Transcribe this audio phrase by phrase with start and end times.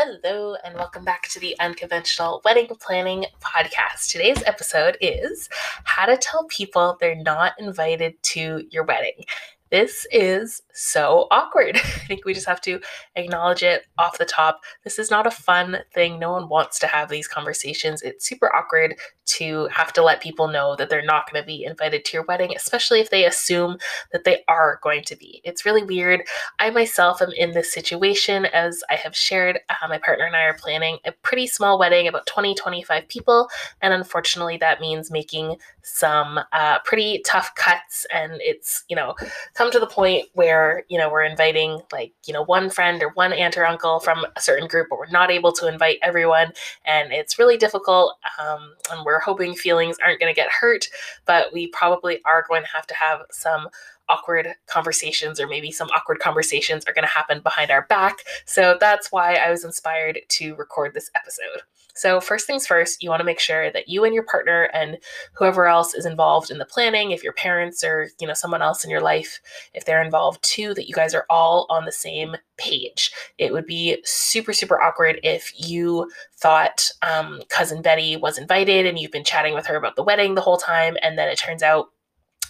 [0.00, 4.12] Hello, and welcome back to the Unconventional Wedding Planning Podcast.
[4.12, 5.48] Today's episode is
[5.82, 9.24] how to tell people they're not invited to your wedding.
[9.70, 11.76] This is so awkward.
[11.76, 12.80] I think we just have to
[13.16, 14.60] acknowledge it off the top.
[14.84, 16.18] This is not a fun thing.
[16.18, 18.02] No one wants to have these conversations.
[18.02, 18.96] It's super awkward
[19.28, 22.24] to have to let people know that they're not going to be invited to your
[22.24, 23.76] wedding, especially if they assume
[24.10, 25.42] that they are going to be.
[25.44, 26.22] It's really weird.
[26.58, 29.60] I myself am in this situation as I have shared.
[29.68, 33.48] Uh, my partner and I are planning a pretty small wedding, about 20, 25 people.
[33.82, 38.06] And unfortunately, that means making some uh, pretty tough cuts.
[38.12, 39.14] And it's, you know,
[39.58, 43.08] come to the point where, you know, we're inviting like, you know, one friend or
[43.14, 46.52] one aunt or uncle from a certain group, but we're not able to invite everyone.
[46.84, 48.14] And it's really difficult.
[48.40, 50.86] Um, and we're hoping feelings aren't going to get hurt,
[51.26, 53.68] but we probably are going to have to have some
[54.08, 58.18] awkward conversations, or maybe some awkward conversations are going to happen behind our back.
[58.46, 61.62] So that's why I was inspired to record this episode.
[61.98, 64.98] So, first things first, you want to make sure that you and your partner and
[65.32, 68.84] whoever else is involved in the planning, if your parents or, you know, someone else
[68.84, 69.40] in your life,
[69.74, 73.10] if they're involved too, that you guys are all on the same page.
[73.36, 78.96] It would be super, super awkward if you thought um, cousin Betty was invited and
[78.96, 81.64] you've been chatting with her about the wedding the whole time, and then it turns
[81.64, 81.88] out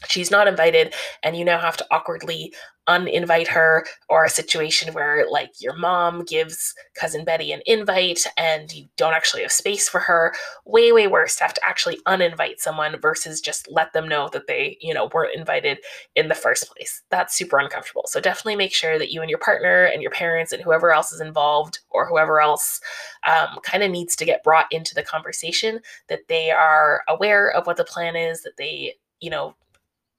[0.08, 2.54] she's not invited and you now have to awkwardly
[2.88, 8.72] uninvite her or a situation where like your mom gives cousin betty an invite and
[8.72, 12.58] you don't actually have space for her way way worse to have to actually uninvite
[12.58, 15.78] someone versus just let them know that they you know weren't invited
[16.16, 17.02] in the first place.
[17.10, 18.04] That's super uncomfortable.
[18.06, 21.12] So definitely make sure that you and your partner and your parents and whoever else
[21.12, 22.80] is involved or whoever else
[23.26, 27.66] um, kind of needs to get brought into the conversation that they are aware of
[27.66, 29.54] what the plan is that they you know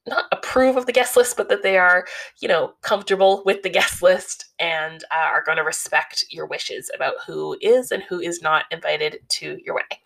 [0.08, 2.06] not approve of the guest list, but that they are,
[2.42, 6.90] you know, comfortable with the guest list and uh, are going to respect your wishes
[6.96, 10.00] about who is and who is not invited to your wedding.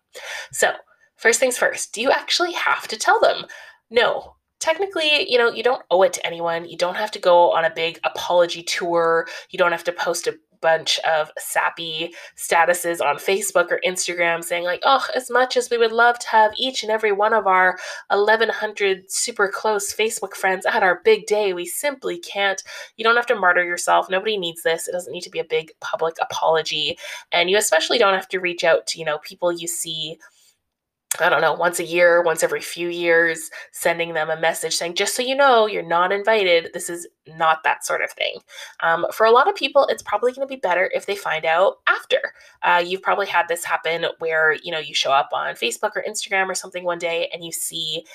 [0.52, 0.74] So,
[1.16, 3.46] first things first, do you actually have to tell them?
[3.90, 4.36] No.
[4.60, 6.66] Technically, you know, you don't owe it to anyone.
[6.66, 9.28] You don't have to go on a big apology tour.
[9.50, 14.64] You don't have to post a bunch of sappy statuses on Facebook or Instagram saying,
[14.64, 17.46] like, oh, as much as we would love to have each and every one of
[17.46, 17.78] our
[18.10, 22.64] 1,100 super close Facebook friends at our big day, we simply can't.
[22.98, 24.10] You don't have to martyr yourself.
[24.10, 24.88] Nobody needs this.
[24.88, 26.98] It doesn't need to be a big public apology.
[27.32, 30.18] And you especially don't have to reach out to, you know, people you see
[31.20, 34.96] I don't know, once a year, once every few years, sending them a message saying,
[34.96, 36.72] just so you know, you're not invited.
[36.74, 37.08] This is
[37.38, 38.38] not that sort of thing.
[38.82, 41.46] Um, for a lot of people, it's probably going to be better if they find
[41.46, 42.20] out after.
[42.64, 46.04] Uh, you've probably had this happen where, you know, you show up on Facebook or
[46.08, 48.06] Instagram or something one day and you see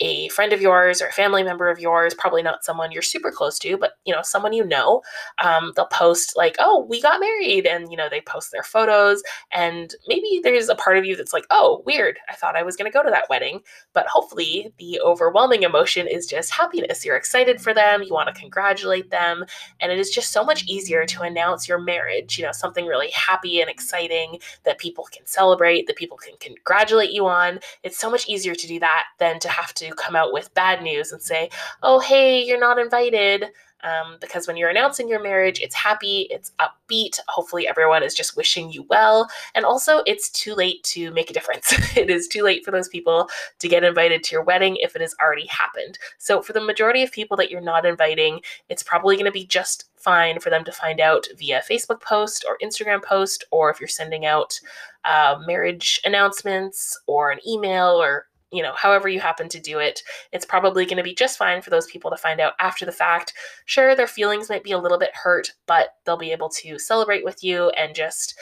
[0.00, 3.30] a friend of yours or a family member of yours, probably not someone you're super
[3.30, 5.02] close to, but you know, someone you know,
[5.42, 9.22] um, they'll post like, "Oh, we got married," and you know, they post their photos,
[9.52, 12.18] and maybe there's a part of you that's like, "Oh, weird.
[12.28, 13.60] I thought I was going to go to that wedding,"
[13.92, 17.04] but hopefully, the overwhelming emotion is just happiness.
[17.04, 19.44] You're excited for them, you want to congratulate them,
[19.80, 22.38] and it is just so much easier to announce your marriage.
[22.38, 27.10] You know, something really happy and exciting that people can celebrate, that people can congratulate
[27.10, 27.60] you on.
[27.82, 30.82] It's so much easier to do that than to have to come out with bad
[30.82, 31.50] news and say,
[31.82, 33.46] oh, hey, you're not invited.
[33.84, 37.20] Um, because when you're announcing your marriage, it's happy, it's upbeat.
[37.28, 39.28] Hopefully, everyone is just wishing you well.
[39.54, 41.72] And also, it's too late to make a difference.
[41.96, 43.28] it is too late for those people
[43.60, 45.98] to get invited to your wedding if it has already happened.
[46.18, 49.46] So, for the majority of people that you're not inviting, it's probably going to be
[49.46, 53.80] just fine for them to find out via Facebook post or Instagram post, or if
[53.80, 54.58] you're sending out
[55.04, 60.02] uh, marriage announcements or an email or you know, however you happen to do it,
[60.32, 62.92] it's probably going to be just fine for those people to find out after the
[62.92, 63.34] fact.
[63.66, 67.24] Sure, their feelings might be a little bit hurt, but they'll be able to celebrate
[67.24, 68.38] with you and just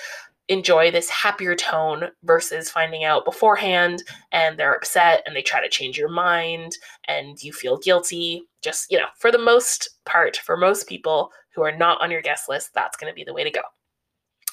[0.48, 5.68] enjoy this happier tone versus finding out beforehand and they're upset and they try to
[5.68, 6.76] change your mind
[7.08, 8.44] and you feel guilty.
[8.62, 12.22] Just, you know, for the most part, for most people who are not on your
[12.22, 13.62] guest list, that's going to be the way to go.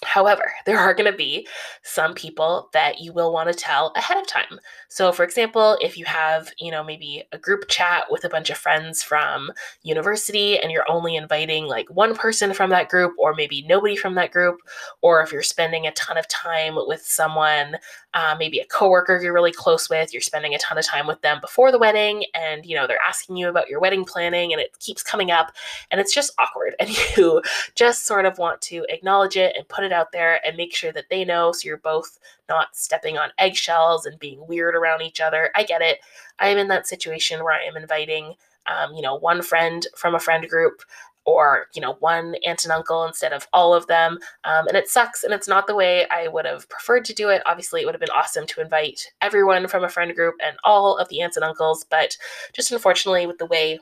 [0.05, 1.47] However, there are going to be
[1.83, 4.59] some people that you will want to tell ahead of time.
[4.89, 8.50] So, for example, if you have, you know, maybe a group chat with a bunch
[8.50, 9.51] of friends from
[9.81, 14.15] university and you're only inviting like one person from that group or maybe nobody from
[14.15, 14.59] that group,
[15.01, 17.77] or if you're spending a ton of time with someone,
[18.13, 21.19] uh, maybe a coworker you're really close with, you're spending a ton of time with
[21.21, 24.62] them before the wedding and, you know, they're asking you about your wedding planning and
[24.62, 25.51] it keeps coming up
[25.89, 27.42] and it's just awkward and you
[27.75, 30.92] just sort of want to acknowledge it and put it out there and make sure
[30.92, 32.19] that they know so you're both
[32.50, 35.50] not stepping on eggshells and being weird around each other.
[35.56, 36.00] I get it.
[36.39, 38.36] I am in that situation where I am inviting,
[38.68, 40.81] um, you know, one friend from a friend group
[41.25, 44.88] or you know one aunt and uncle instead of all of them um, and it
[44.88, 47.86] sucks and it's not the way i would have preferred to do it obviously it
[47.86, 51.22] would have been awesome to invite everyone from a friend group and all of the
[51.22, 52.18] aunts and uncles but
[52.54, 53.80] just unfortunately with the way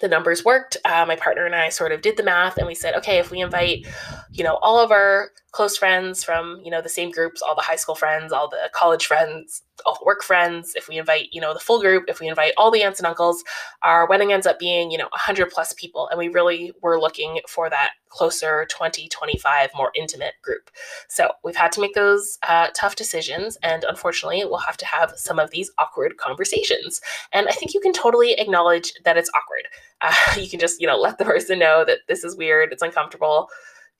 [0.00, 0.76] the numbers worked.
[0.84, 3.30] Uh, my partner and I sort of did the math and we said, okay, if
[3.30, 3.86] we invite,
[4.30, 7.62] you know, all of our close friends from, you know, the same groups, all the
[7.62, 11.40] high school friends, all the college friends, all the work friends, if we invite, you
[11.40, 13.42] know, the full group, if we invite all the aunts and uncles,
[13.82, 16.08] our wedding ends up being, you know, 100 plus people.
[16.08, 20.70] And we really were looking for that closer 20, 25, more intimate group.
[21.08, 23.56] So we've had to make those uh, tough decisions.
[23.62, 27.00] And unfortunately, we'll have to have some of these awkward conversations.
[27.32, 29.68] And I think you can totally acknowledge that it's awkward.
[30.02, 32.80] Uh, you can just, you know, let the person know that this is weird, it's
[32.80, 33.50] uncomfortable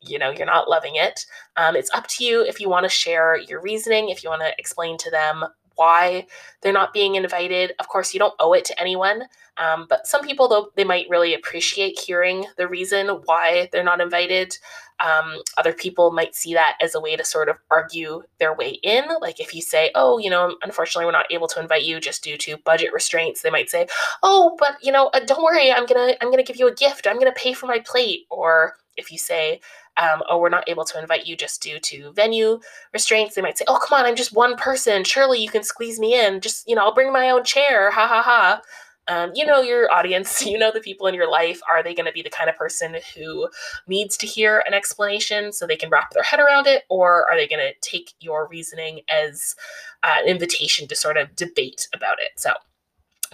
[0.03, 1.26] you know you're not loving it
[1.56, 4.43] um, it's up to you if you want to share your reasoning if you want
[4.43, 5.44] to explain to them
[5.76, 6.26] why
[6.61, 7.72] they're not being invited.
[7.78, 9.22] Of course, you don't owe it to anyone,
[9.56, 14.00] um, but some people, though, they might really appreciate hearing the reason why they're not
[14.00, 14.56] invited.
[15.00, 18.78] Um, other people might see that as a way to sort of argue their way
[18.82, 19.05] in.
[19.20, 22.23] Like if you say, "Oh, you know, unfortunately, we're not able to invite you just
[22.23, 23.87] due to budget restraints," they might say,
[24.23, 27.06] "Oh, but you know, uh, don't worry, I'm gonna I'm gonna give you a gift.
[27.06, 29.61] I'm gonna pay for my plate." Or if you say,
[29.96, 32.60] um, oh, we're not able to invite you just due to venue
[32.92, 33.34] restraints.
[33.34, 35.04] They might say, oh, come on, I'm just one person.
[35.04, 36.40] Surely you can squeeze me in.
[36.40, 37.90] Just, you know, I'll bring my own chair.
[37.90, 38.60] Ha ha ha.
[39.08, 41.60] Um, you know your audience, you know the people in your life.
[41.69, 43.48] Are they going to be the kind of person who
[43.88, 46.84] needs to hear an explanation so they can wrap their head around it?
[46.88, 49.56] Or are they going to take your reasoning as
[50.02, 52.31] uh, an invitation to sort of debate about it?
[52.37, 52.52] So,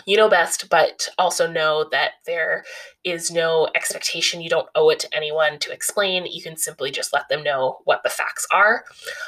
[0.05, 2.65] you know best, but also know that there
[3.07, 4.41] is no expectation.
[4.41, 6.27] You don't owe it to anyone to explain.
[6.27, 8.85] You can simply just let them know what the facts are.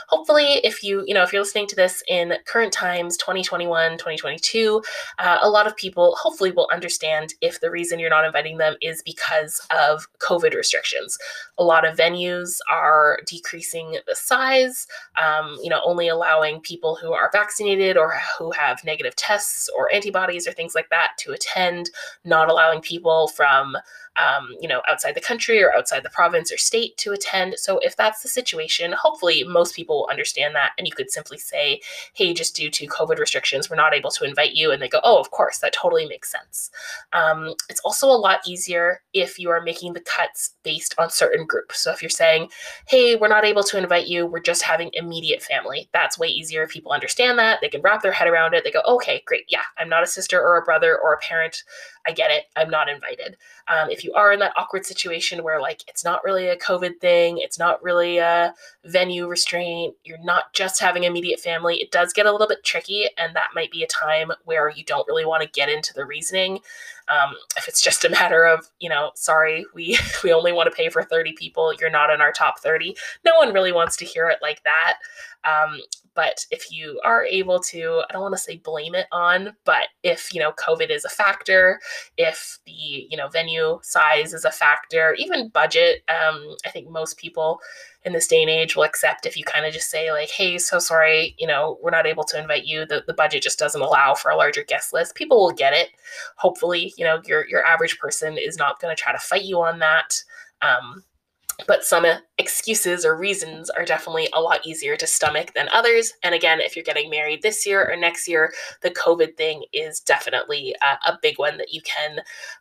[0.09, 4.83] Hopefully, if you, you know, if you're listening to this in current times, 2021, 2022,
[5.21, 8.75] uh, a lot of people hopefully will understand if the reason you're not inviting them
[8.83, 11.17] is because of COVID restrictions.
[11.57, 17.13] A lot of venues are decreasing the size, um, you know, only allowing people who
[17.13, 21.91] are vaccinated or who have negative tests or antibodies or things like that to attend,
[22.25, 23.29] not allowing people
[23.69, 23.83] from
[24.17, 27.55] um, you know, outside the country or outside the province or state to attend.
[27.57, 30.73] So if that's the situation, hopefully most people will understand that.
[30.77, 31.81] And you could simply say,
[32.15, 34.73] hey, just due to COVID restrictions, we're not able to invite you.
[34.73, 36.71] And they go, oh, of course, that totally makes sense.
[37.13, 41.47] Um, it's also a lot easier if you are making the cuts based on certain
[41.47, 41.79] groups.
[41.79, 42.49] So if you're saying,
[42.89, 46.65] hey, we're not able to invite you, we're just having immediate family, that's way easier
[46.65, 47.61] if people understand that.
[47.61, 48.65] They can wrap their head around it.
[48.65, 49.45] They go, okay, great.
[49.49, 51.63] Yeah, I'm not a sister or a brother or a parent.
[52.07, 52.45] I get it.
[52.57, 53.37] I'm not invited.
[53.69, 57.01] Um, if you are in that awkward situation where like it's not really a COVID
[57.01, 58.55] thing, it's not really a
[58.85, 63.09] venue restraint, you're not just having immediate family, it does get a little bit tricky,
[63.19, 66.07] and that might be a time where you don't really want to get into the
[66.07, 66.61] reasoning.
[67.09, 70.77] Um, if it's just a matter of, you know, sorry, we we only want to
[70.77, 72.97] pay for 30 people, you're not in our top 30.
[73.25, 74.99] No one really wants to hear it like that.
[75.45, 75.81] Um,
[76.19, 79.87] but if you are able to, I don't want to say blame it on, but
[80.03, 81.79] if, you know, COVID is a factor,
[82.17, 87.19] if the, you know, venue size is a factor, even budget, um, I think most
[87.19, 87.61] people
[88.03, 90.59] in this day and age will accept if you kind of just say like, hey,
[90.59, 92.85] so sorry, you know, we're not able to invite you.
[92.85, 95.15] The, the budget just doesn't allow for a larger guest list.
[95.15, 95.91] People will get it.
[96.35, 99.61] Hopefully, you know, your your average person is not going to try to fight you
[99.61, 100.21] on that.
[100.63, 101.05] Um,
[101.67, 102.07] but some
[102.39, 106.13] excuses or reasons are definitely a lot easier to stomach than others.
[106.23, 110.01] And again, if you're getting married this year or next year, the COVID thing is
[110.01, 112.21] definitely a, a big one that you can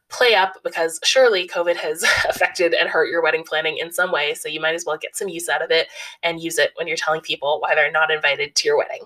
[0.09, 4.33] play up because surely COVID has affected and hurt your wedding planning in some way.
[4.33, 5.87] So you might as well get some use out of it
[6.23, 9.01] and use it when you're telling people why they're not invited to your wedding.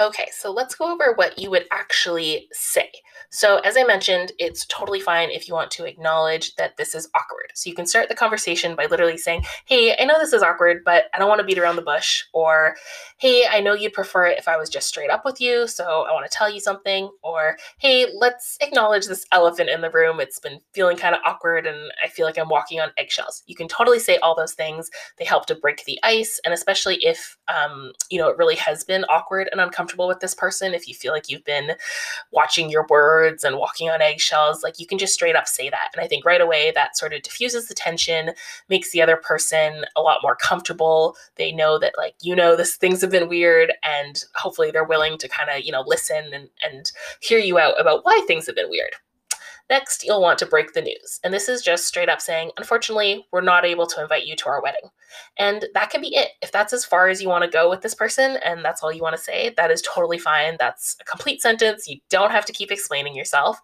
[0.00, 2.90] Okay, so let's go over what you would actually say.
[3.30, 7.08] So, as I mentioned, it's totally fine if you want to acknowledge that this is
[7.14, 7.52] awkward.
[7.54, 10.82] So, you can start the conversation by literally saying, Hey, I know this is awkward,
[10.84, 12.24] but I don't want to beat around the bush.
[12.32, 12.74] Or,
[13.18, 15.68] Hey, I know you'd prefer it if I was just straight up with you.
[15.68, 17.08] So, I want to tell you something.
[17.22, 20.18] Or, Hey, let's acknowledge this elephant in the room.
[20.18, 23.44] It's been feeling kind of awkward and I feel like I'm walking on eggshells.
[23.46, 24.90] You can totally say all those things.
[25.18, 26.40] They help to break the ice.
[26.44, 30.34] And especially if, um, you know, it really has been awkward and uncomfortable with this
[30.34, 31.72] person, if you feel like you've been
[32.32, 35.68] watching your words words and walking on eggshells, like you can just straight up say
[35.70, 35.88] that.
[35.94, 38.30] And I think right away that sort of diffuses the tension,
[38.68, 41.16] makes the other person a lot more comfortable.
[41.36, 45.18] They know that like you know this things have been weird and hopefully they're willing
[45.18, 48.56] to kind of, you know, listen and and hear you out about why things have
[48.56, 48.94] been weird.
[49.70, 51.20] Next, you'll want to break the news.
[51.24, 54.48] And this is just straight up saying, unfortunately, we're not able to invite you to
[54.48, 54.90] our wedding.
[55.38, 56.32] And that can be it.
[56.42, 58.92] If that's as far as you want to go with this person and that's all
[58.92, 60.56] you want to say, that is totally fine.
[60.58, 61.88] That's a complete sentence.
[61.88, 63.58] You don't have to keep explaining yourself.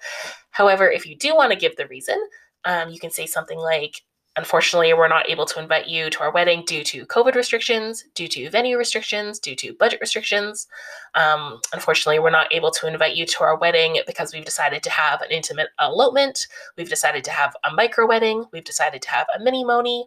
[0.50, 2.18] However, if you do want to give the reason,
[2.64, 4.02] um, you can say something like,
[4.36, 8.28] Unfortunately, we're not able to invite you to our wedding due to COVID restrictions, due
[8.28, 10.68] to venue restrictions, due to budget restrictions.
[11.16, 14.90] Um, unfortunately, we're not able to invite you to our wedding because we've decided to
[14.90, 16.46] have an intimate elopement.
[16.76, 18.44] We've decided to have a micro wedding.
[18.52, 20.04] We've decided to have a minimony.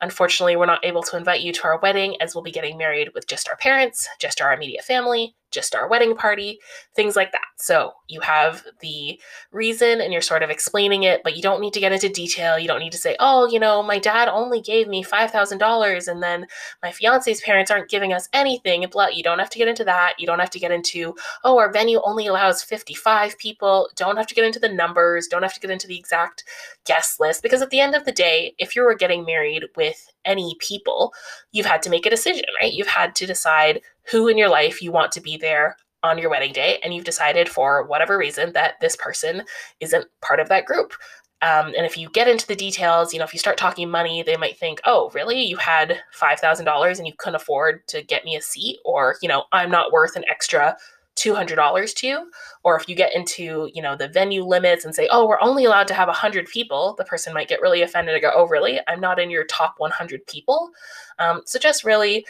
[0.00, 3.10] Unfortunately, we're not able to invite you to our wedding as we'll be getting married
[3.14, 6.58] with just our parents, just our immediate family, just our wedding party,
[6.94, 7.42] things like that.
[7.56, 11.72] So you have the reason and you're sort of explaining it, but you don't need
[11.74, 12.58] to get into detail.
[12.58, 16.22] You don't need to say, oh, you know, my dad only gave me $5,000 and
[16.22, 16.46] then
[16.82, 18.86] my fiance's parents aren't giving us anything.
[18.90, 20.14] Blah, you don't have to get into that.
[20.18, 21.14] You don't have to get into,
[21.44, 23.88] oh, our venue only allows 55 people.
[23.96, 25.26] Don't have to get into the numbers.
[25.26, 26.44] Don't have to get into the exact
[26.84, 27.42] guest list.
[27.42, 31.12] Because at the end of the day, if you were getting married with any people,
[31.50, 32.72] you've had to make a decision, right?
[32.72, 33.80] You've had to decide
[34.10, 37.04] who in your life you want to be there on your wedding day, and you've
[37.04, 39.42] decided for whatever reason that this person
[39.80, 40.92] isn't part of that group.
[41.40, 44.22] Um, and if you get into the details, you know, if you start talking money,
[44.22, 45.40] they might think, oh, really?
[45.40, 48.78] You had $5,000 and you couldn't afford to get me a seat?
[48.84, 50.76] Or, you know, I'm not worth an extra
[51.18, 52.30] $200 to you.
[52.64, 55.64] Or if you get into, you know, the venue limits and say, oh, we're only
[55.64, 58.80] allowed to have 100 people, the person might get really offended and go, oh, really?
[58.88, 60.70] I'm not in your top 100 people.
[61.18, 62.26] Um, so just really,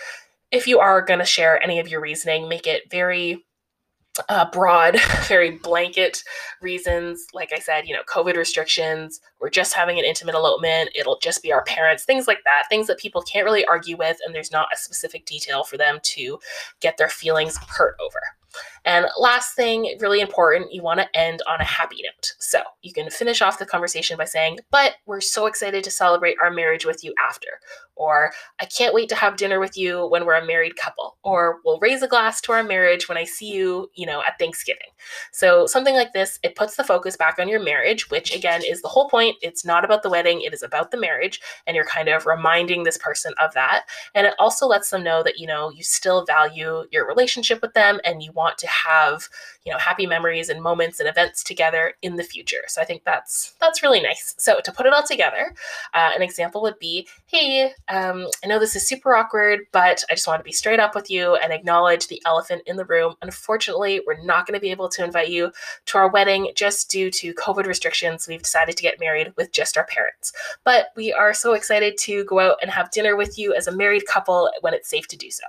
[0.50, 3.44] if you are going to share any of your reasoning, make it very
[4.28, 6.22] uh, broad, very blanket
[6.60, 7.26] reasons.
[7.32, 11.42] Like I said, you know, COVID restrictions, we're just having an intimate elopement, it'll just
[11.42, 14.52] be our parents, things like that, things that people can't really argue with, and there's
[14.52, 16.38] not a specific detail for them to
[16.80, 18.20] get their feelings hurt over.
[18.84, 22.32] And last thing, really important, you want to end on a happy note.
[22.38, 26.36] So you can finish off the conversation by saying, But we're so excited to celebrate
[26.42, 27.60] our marriage with you after.
[27.98, 31.16] Or I can't wait to have dinner with you when we're a married couple.
[31.22, 34.38] Or we'll raise a glass to our marriage when I see you, you know, at
[34.38, 34.88] Thanksgiving.
[35.32, 38.82] So something like this, it puts the focus back on your marriage, which again is
[38.82, 39.36] the whole point.
[39.42, 41.40] It's not about the wedding, it is about the marriage.
[41.66, 43.84] And you're kind of reminding this person of that.
[44.14, 47.74] And it also lets them know that, you know, you still value your relationship with
[47.74, 49.28] them and you want to have
[49.64, 52.62] you know happy memories and moments and events together in the future.
[52.68, 54.34] So i think that's that's really nice.
[54.38, 55.54] So to put it all together
[55.92, 60.14] uh, an example would be hey um, i know this is super awkward but i
[60.14, 63.14] just want to be straight up with you and acknowledge the elephant in the room.
[63.20, 65.52] Unfortunately we're not going to be able to invite you
[65.86, 68.26] to our wedding just due to covid restrictions.
[68.26, 70.32] We've decided to get married with just our parents.
[70.64, 73.76] But we are so excited to go out and have dinner with you as a
[73.76, 75.44] married couple when it's safe to do so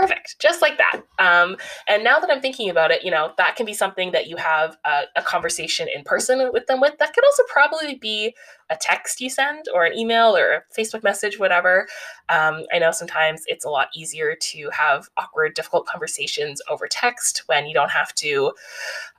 [0.00, 0.38] perfect.
[0.38, 1.02] Just like that.
[1.18, 1.56] Um,
[1.88, 4.36] and now that i'm thinking about it you know that can be something that you
[4.36, 8.34] have a, a, conversation in person with them with that could also probably be
[8.70, 11.86] a text you send or an email or a facebook message whatever
[12.28, 17.42] um, i know sometimes it's a lot easier to have awkward difficult conversations over text
[17.46, 18.52] when you don't have to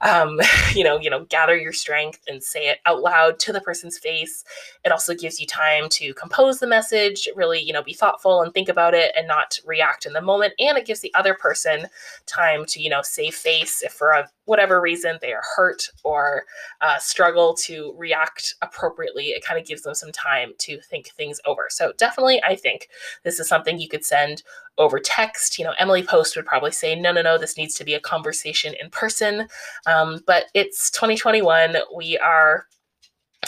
[0.01, 0.39] um,
[0.73, 3.97] you know you know gather your strength and say it out loud to the person's
[3.97, 4.43] face.
[4.85, 8.53] It also gives you time to compose the message really you know be thoughtful and
[8.53, 10.53] think about it and not react in the moment.
[10.59, 11.87] And it gives the other person
[12.25, 16.43] time to you know save face if for a, whatever reason they are hurt or
[16.81, 21.39] uh, struggle to react appropriately it kind of gives them some time to think things
[21.45, 22.89] over so definitely i think
[23.23, 24.41] this is something you could send
[24.79, 27.85] over text you know emily post would probably say no no no this needs to
[27.85, 29.47] be a conversation in person
[29.85, 32.65] um, but it's 2021 we are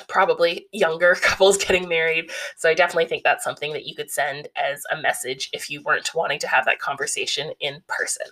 [0.07, 2.31] probably younger couples getting married.
[2.57, 5.81] So I definitely think that's something that you could send as a message if you
[5.83, 8.27] weren't wanting to have that conversation in person.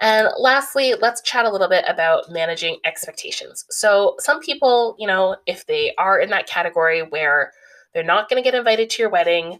[0.00, 3.64] And lastly, let's chat a little bit about managing expectations.
[3.70, 7.52] So, some people, you know, if they are in that category where
[7.94, 9.58] they're not going to get invited to your wedding,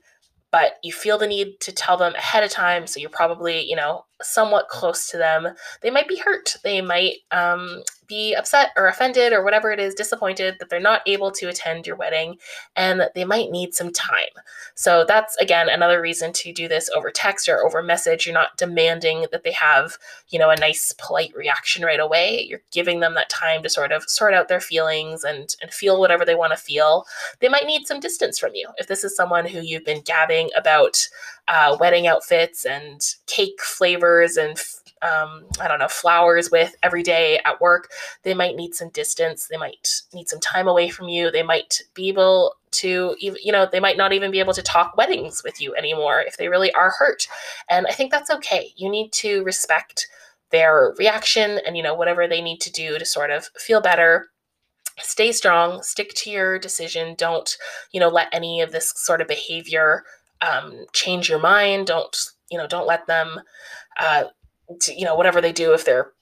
[0.52, 3.76] but you feel the need to tell them ahead of time, so you're probably, you
[3.76, 5.49] know, somewhat close to them,
[5.83, 6.57] they might be hurt.
[6.62, 11.03] They might um, be upset or offended or whatever it is, disappointed that they're not
[11.07, 12.39] able to attend your wedding
[12.75, 14.29] and that they might need some time.
[14.75, 18.27] So that's again another reason to do this over text or over message.
[18.27, 19.99] You're not demanding that they have,
[20.29, 22.45] you know, a nice polite reaction right away.
[22.49, 26.01] You're giving them that time to sort of sort out their feelings and and feel
[26.01, 27.05] whatever they want to feel.
[27.41, 28.69] They might need some distance from you.
[28.79, 31.09] If this is someone who you've been gabbing about
[31.49, 34.59] uh, wedding outfits and cake flavors and
[35.03, 37.91] um, I don't know, flowers with every day at work,
[38.23, 39.47] they might need some distance.
[39.47, 41.31] They might need some time away from you.
[41.31, 44.97] They might be able to, you know, they might not even be able to talk
[44.97, 47.26] weddings with you anymore if they really are hurt.
[47.71, 48.73] And I think that's okay.
[48.76, 50.09] You need to respect
[50.50, 54.29] their reaction and, you know, whatever they need to do to sort of feel better
[55.00, 57.59] stay strong stick to your decision don't
[57.93, 60.05] you know let any of this sort of behavior
[60.41, 62.17] um, change your mind don't
[62.50, 63.38] you know don't let them
[63.99, 64.25] uh,
[64.81, 66.12] to, you know, whatever they do, if they're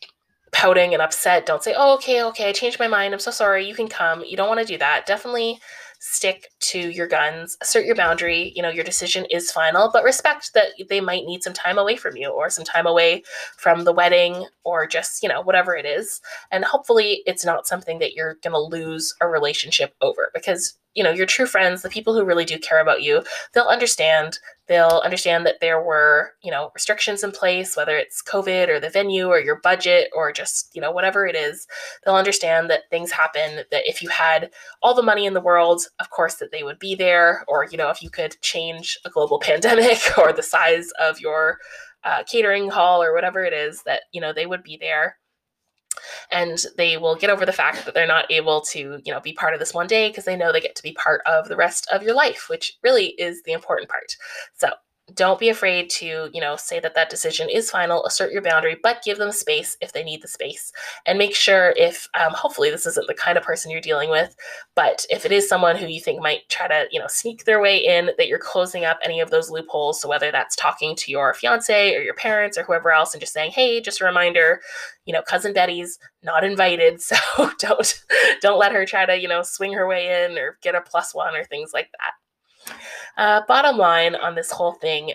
[0.54, 3.12] pouting and upset, don't say, oh, okay, okay, I changed my mind.
[3.12, 3.66] I'm so sorry.
[3.66, 4.24] You can come.
[4.24, 5.04] You don't want to do that.
[5.04, 5.58] Definitely
[5.98, 8.52] stick to your guns, assert your boundary.
[8.54, 11.96] You know, your decision is final, but respect that they might need some time away
[11.96, 13.22] from you or some time away
[13.56, 16.20] from the wedding or just, you know, whatever it is.
[16.50, 21.02] And hopefully it's not something that you're going to lose a relationship over because you
[21.02, 23.22] know your true friends the people who really do care about you
[23.52, 24.38] they'll understand.
[24.66, 28.88] They'll understand that there were you know restrictions in place whether it's covid or the
[28.88, 31.66] venue or your budget or just you know whatever it is.
[32.04, 34.50] They'll understand that things happen that if you had
[34.82, 37.44] all the money in the world of course that they would be there.
[37.48, 41.58] Or you know if you could change a global pandemic or the size of your
[42.04, 45.16] uh, catering hall or whatever it is that you know they would be there
[46.30, 49.32] and they will get over the fact that they're not able to you know be
[49.32, 51.56] part of this one day because they know they get to be part of the
[51.56, 54.16] rest of your life which really is the important part.
[54.54, 54.70] So
[55.12, 58.76] don't be afraid to you know say that that decision is final assert your boundary
[58.82, 60.72] but give them space if they need the space.
[61.04, 64.34] And make sure if um, hopefully this isn't the kind of person you're dealing with
[64.74, 67.60] but if it is someone who you think might try to you know sneak their
[67.60, 70.00] way in that you're closing up any of those loopholes.
[70.00, 73.34] So whether that's talking to your fiance or your parents or whoever else and just
[73.34, 74.60] saying hey just a reminder
[75.04, 77.00] you know cousin betty's not invited.
[77.36, 78.04] So don't
[78.40, 81.14] don't let her try to you know swing her way in or get a plus
[81.14, 82.12] one or things like that
[83.16, 85.12] uh, bottom line on this whole thing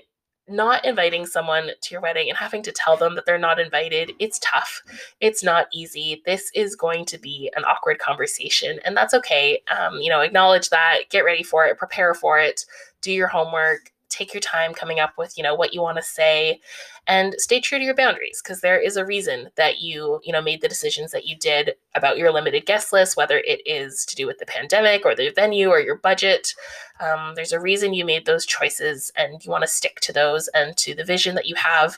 [0.49, 4.11] not inviting someone to your wedding and having to tell them that they're not invited,
[4.19, 4.81] it's tough.
[5.19, 6.21] It's not easy.
[6.25, 9.61] This is going to be an awkward conversation, and that's okay.
[9.77, 12.65] Um, you know, acknowledge that, get ready for it, prepare for it,
[13.01, 16.03] do your homework, take your time coming up with you know what you want to
[16.03, 16.59] say
[17.07, 20.41] and stay true to your boundaries because there is a reason that you you know
[20.41, 24.15] made the decisions that you did about your limited guest list whether it is to
[24.15, 26.53] do with the pandemic or the venue or your budget
[26.99, 30.47] um, there's a reason you made those choices and you want to stick to those
[30.49, 31.97] and to the vision that you have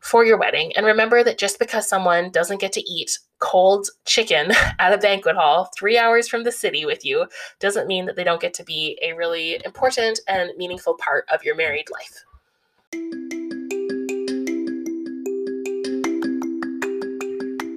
[0.00, 0.72] for your wedding.
[0.76, 5.36] And remember that just because someone doesn't get to eat cold chicken at a banquet
[5.36, 7.26] hall three hours from the city with you
[7.58, 11.42] doesn't mean that they don't get to be a really important and meaningful part of
[11.42, 12.24] your married life.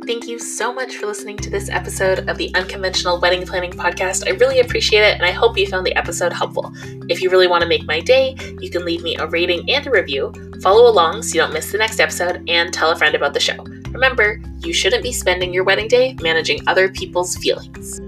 [0.05, 4.27] Thank you so much for listening to this episode of the Unconventional Wedding Planning Podcast.
[4.27, 6.71] I really appreciate it, and I hope you found the episode helpful.
[7.09, 9.87] If you really want to make my day, you can leave me a rating and
[9.87, 13.15] a review, follow along so you don't miss the next episode, and tell a friend
[13.15, 13.65] about the show.
[13.93, 18.01] Remember, you shouldn't be spending your wedding day managing other people's feelings.